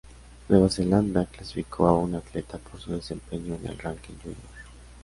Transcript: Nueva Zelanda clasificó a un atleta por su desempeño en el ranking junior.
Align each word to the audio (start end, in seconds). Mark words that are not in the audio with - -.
Nueva 0.49 0.67
Zelanda 0.67 1.27
clasificó 1.27 1.85
a 1.87 1.93
un 1.95 2.15
atleta 2.15 2.57
por 2.57 2.79
su 2.81 2.91
desempeño 2.91 3.53
en 3.57 3.67
el 3.67 3.77
ranking 3.77 4.15
junior. 4.23 4.41